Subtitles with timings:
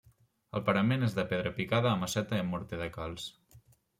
[0.59, 3.29] El parament és de pedra picada a maceta amb morter de calç.